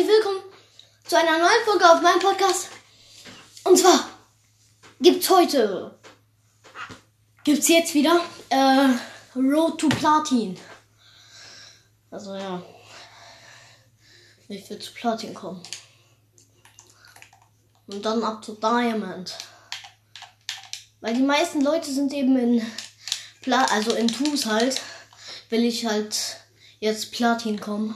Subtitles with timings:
[0.00, 0.42] herzlich willkommen
[1.04, 2.68] zu einer neuen Folge auf meinem Podcast.
[3.64, 4.08] Und zwar
[4.98, 5.98] gibt's heute,
[7.44, 8.88] gibt's jetzt wieder äh,
[9.36, 10.58] Road to Platin.
[12.10, 12.62] Also ja,
[14.48, 15.62] ich will zu Platin kommen.
[17.86, 19.36] Und dann ab zu Diamond.
[21.02, 22.66] Weil die meisten Leute sind eben in
[23.42, 24.80] Pla also in Tus halt,
[25.50, 26.38] will ich halt
[26.78, 27.94] jetzt Platin kommen.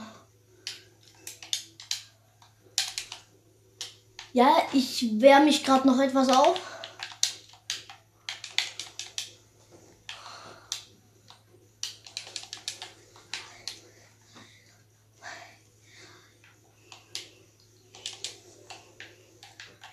[4.35, 6.59] Ja, ich wärme mich gerade noch etwas auf.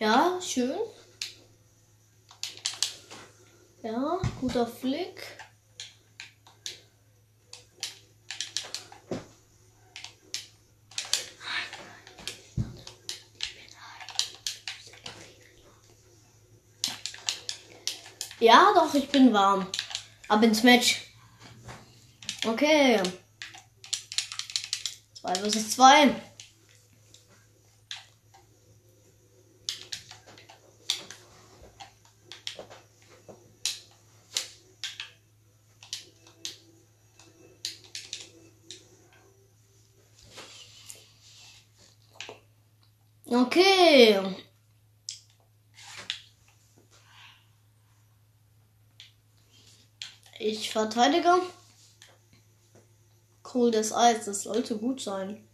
[0.00, 0.80] Ja, schön.
[3.84, 5.22] Ja, guter Flick.
[18.42, 19.68] Ja, doch, ich bin warm.
[20.26, 21.02] Ab ins Match.
[22.44, 23.00] Okay.
[25.14, 26.12] 2 versus 2.
[43.26, 44.41] Okay.
[50.44, 51.40] Ich verteidige.
[53.44, 55.46] Coldes Eis, das sollte gut sein.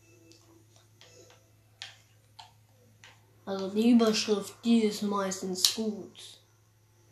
[3.44, 6.40] Also die Überschrift, die ist meistens gut.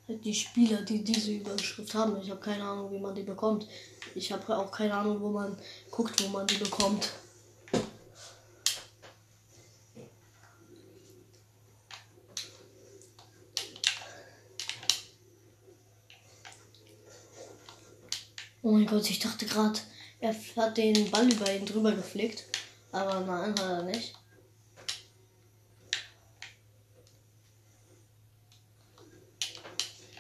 [0.08, 3.66] Die Spieler, die diese Überschrift haben, ich habe keine Ahnung, wie man die bekommt.
[4.14, 5.58] Ich habe auch keine Ahnung, wo man
[5.90, 7.12] guckt, wo man die bekommt.
[18.66, 19.78] Oh mein Gott, ich dachte gerade,
[20.18, 22.46] er hat den Ball über ihn drüber geflickt.
[22.90, 24.12] Aber nein, hat er nicht.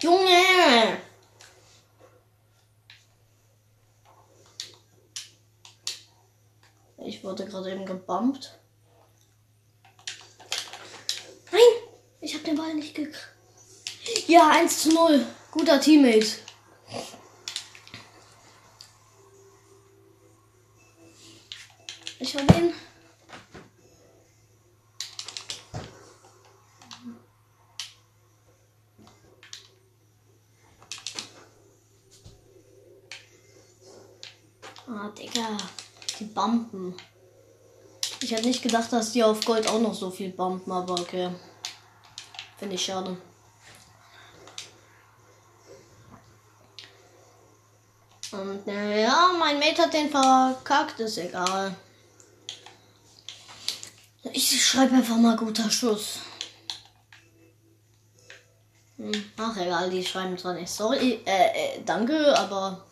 [0.00, 0.98] Junge!
[6.98, 8.60] Ich wurde gerade eben gebumpt.
[11.50, 11.60] Nein!
[12.20, 13.28] Ich habe den Ball nicht gekriegt.
[14.28, 15.26] Ja, 1 zu 0.
[15.50, 16.46] Guter Teammate.
[22.18, 22.74] Ich habe ihn.
[34.88, 35.56] Ah, Digga.
[36.18, 36.94] Die Bumpen.
[38.20, 41.30] Ich hätte nicht gedacht, dass die auf Gold auch noch so viel bumpen, aber okay.
[42.58, 43.16] Finde ich schade.
[48.32, 51.74] Und äh, ja, mein Mate hat den verkackt, ist egal.
[54.32, 56.20] Ich schreibe einfach mal guter Schuss.
[58.96, 62.86] Hm, ach egal, die schreiben zwar nicht sorry, äh, äh danke, aber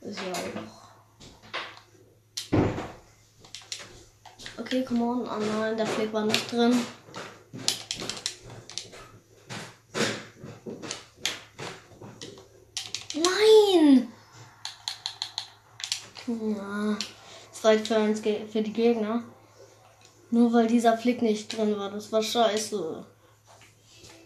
[0.00, 0.80] ist ja auch.
[4.58, 5.20] Okay, come on.
[5.22, 6.74] Oh nein, der Flick war nicht drin.
[13.14, 14.12] Nein!
[16.26, 16.96] Ja,
[17.50, 18.14] das reicht für,
[18.46, 19.24] für die Gegner.
[20.30, 21.90] Nur weil dieser Flick nicht drin war.
[21.90, 23.04] Das war scheiße.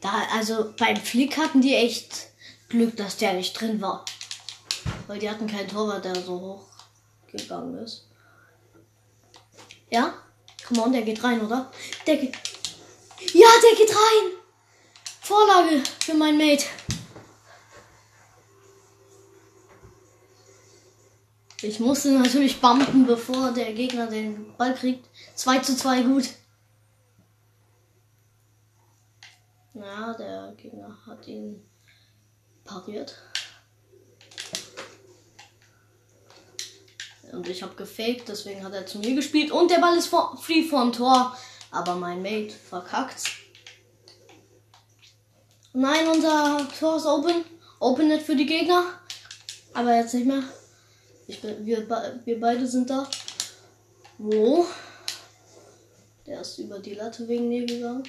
[0.01, 2.29] Da, also beim Flick hatten die echt
[2.69, 4.05] Glück, dass der nicht drin war.
[5.07, 6.67] Weil die hatten keinen Torwart, der so hoch
[7.27, 8.09] gegangen ist.
[9.91, 10.15] Ja?
[10.67, 11.71] Come on, der geht rein, oder?
[12.07, 12.35] Der geht.
[13.33, 14.33] Ja, der geht rein!
[15.21, 16.67] Vorlage für mein Mate.
[21.63, 25.09] Ich musste natürlich bumpen, bevor der Gegner den Ball kriegt.
[25.35, 26.29] 2 zu 2 gut.
[29.73, 31.67] Ja, der Gegner hat ihn
[32.65, 33.17] pariert.
[37.35, 39.51] Und ich habe gefaked, deswegen hat er zu mir gespielt.
[39.51, 41.37] Und der Ball ist vor, free vorm Tor.
[41.71, 43.23] Aber mein Mate verkackt.
[45.73, 47.45] Nein, unser Tor ist open.
[47.81, 48.85] Open net für die Gegner.
[49.73, 50.45] Aber jetzt nicht mehr.
[51.27, 51.89] Ich bin, wir,
[52.25, 53.09] wir beide sind da.
[54.19, 54.67] Wo?
[56.27, 58.05] Der ist über die Latte wegen mir gegangen.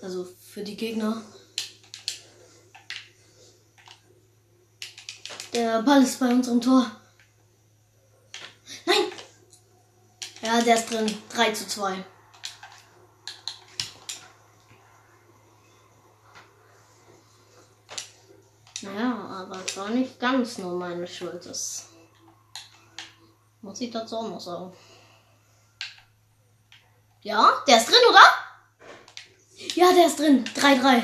[0.00, 1.20] Also für die Gegner.
[5.54, 6.90] Der Ball ist bei unserem Tor.
[8.86, 9.12] Nein!
[10.42, 11.22] Ja, der ist drin.
[11.28, 12.04] 3 zu 2.
[18.82, 21.46] Naja, aber es war nicht ganz nur meine Schuld.
[21.46, 21.88] Das
[23.62, 24.76] muss ich dazu auch noch sagen.
[27.22, 28.20] Ja, der ist drin, oder?
[29.76, 30.44] Ja, der ist drin.
[30.44, 31.02] 3-3.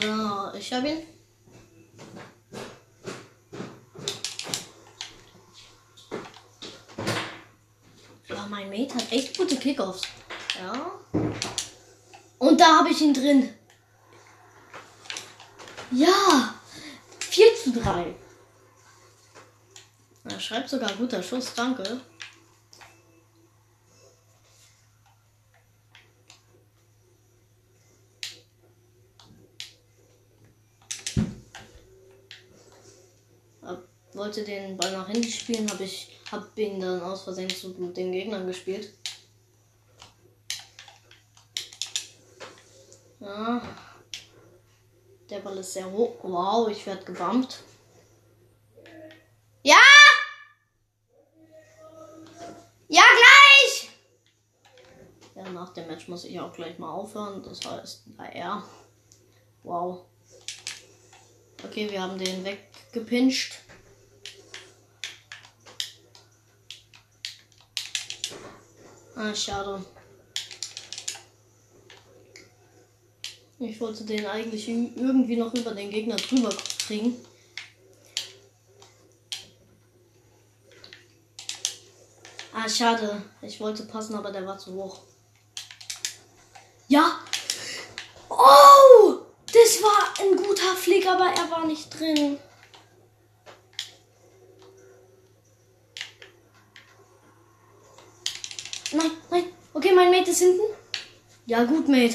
[0.00, 1.02] So, ich habe ihn.
[8.26, 10.02] Ja, mein Mate hat echt gute Kickoffs.
[10.58, 10.92] Ja.
[12.38, 13.52] Und da habe ich ihn drin.
[15.90, 16.54] Ja.
[17.18, 18.14] 4 zu 3.
[20.24, 22.00] Er schreibt sogar guter Schuss, danke.
[33.64, 37.70] Hab- Wollte den Ball nach hinten spielen, habe ich hab ihn dann aus Versehen zu
[37.70, 38.94] den Gegnern gespielt.
[43.18, 43.60] Ja.
[45.28, 46.14] Der Ball ist sehr hoch.
[46.22, 47.58] Wow, ich werde gebumpt.
[49.62, 49.80] Ja!
[52.86, 53.90] Ja, gleich!
[55.34, 57.42] Ja, nach dem Match muss ich auch gleich mal aufhören.
[57.42, 58.62] Das heißt, naja.
[59.64, 60.04] Wow.
[61.64, 63.63] Okay, wir haben den weggepinscht.
[69.16, 69.84] Ah, schade.
[73.60, 77.14] Ich wollte den eigentlich irgendwie noch über den Gegner drüber kriegen.
[82.52, 83.22] Ah, schade.
[83.42, 85.02] Ich wollte passen, aber der war zu hoch.
[86.88, 87.20] Ja.
[88.28, 89.18] Oh!
[89.46, 92.38] Das war ein guter Flick, aber er war nicht drin.
[99.04, 99.44] Nein, nein.
[99.74, 100.62] Okay, mein Mate ist hinten.
[101.46, 102.14] Ja, gut, Mate.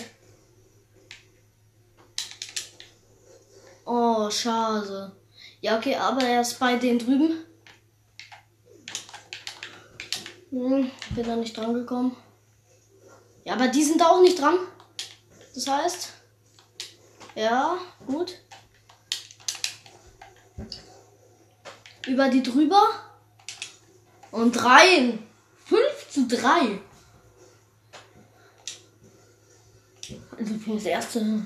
[3.85, 5.11] Oh, schade.
[5.61, 7.45] Ja, okay, aber er ist bei den drüben.
[10.49, 12.15] Hm, bin da nicht dran gekommen.
[13.43, 14.57] Ja, aber die sind da auch nicht dran.
[15.53, 16.13] Das heißt.
[17.35, 17.77] Ja,
[18.07, 18.39] gut.
[22.07, 22.81] Über die drüber.
[24.31, 25.28] Und rein.
[25.69, 26.79] 5 zu 3.
[30.37, 31.43] Also für das erste.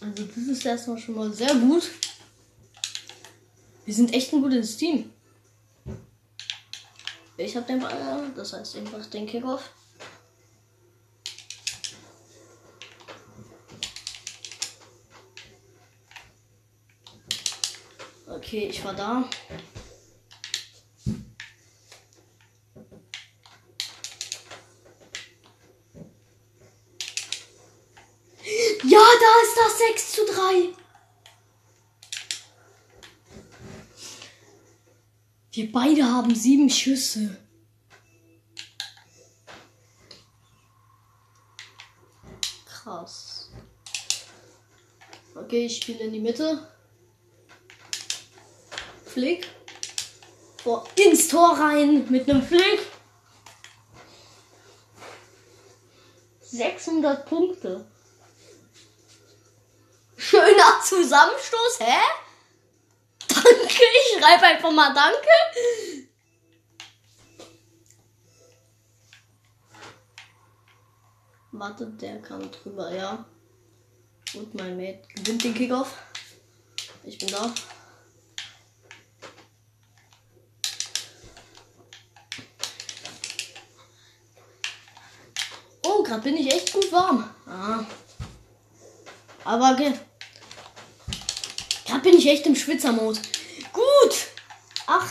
[0.00, 1.90] Also das ist erstmal schon mal sehr gut.
[3.84, 5.12] Wir sind echt ein gutes Team.
[7.36, 9.70] Ich habe den Ball, das heißt einfach den Kickoff.
[18.28, 19.28] Okay, ich war da.
[28.88, 30.74] Ja, da ist das 6 zu 3.
[35.52, 37.36] Wir beide haben sieben Schüsse.
[42.66, 43.50] Krass.
[45.34, 46.68] Okay, ich spiele in die Mitte.
[49.04, 49.48] Flick.
[50.62, 52.80] Vor ins Tor rein mit einem Flick.
[56.40, 57.86] 600 Punkte.
[60.28, 62.00] Schöner Zusammenstoß, hä?
[63.28, 65.28] Danke, ich schreibe einfach mal Danke.
[71.52, 73.24] Warte, der kam drüber, ja.
[74.32, 75.96] Gut, mein Mate gewinnt den Kickoff.
[77.04, 77.54] Ich bin da.
[85.84, 87.30] Oh, gerade bin ich echt gut warm.
[87.46, 87.84] Ah.
[89.44, 89.94] Aber okay.
[91.86, 93.20] Gerade bin ich echt im Schwitzermod.
[93.72, 94.26] Gut.
[94.86, 95.08] 8.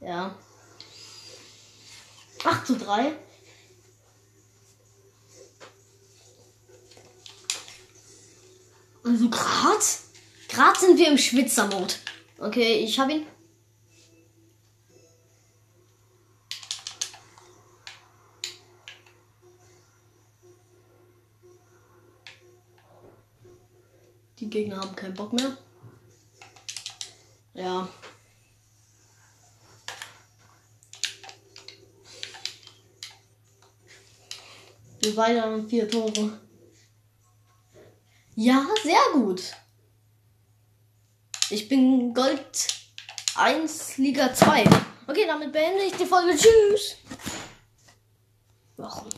[0.00, 0.36] Ja.
[2.44, 3.12] 8 zu 3.
[9.04, 9.84] Also gerade.
[10.48, 11.98] Gerade sind wir im Schwitzermod.
[12.38, 13.26] Okay, ich habe ihn.
[24.38, 25.56] Die Gegner haben keinen Bock mehr.
[27.54, 27.88] Ja.
[35.00, 36.38] Wir beide haben vier Tore.
[38.34, 39.52] Ja, sehr gut.
[41.50, 42.68] Ich bin Gold
[43.34, 44.64] 1, Liga 2.
[45.06, 46.34] Okay, damit beende ich die Folge.
[46.34, 46.96] Tschüss.
[48.76, 49.11] Warum?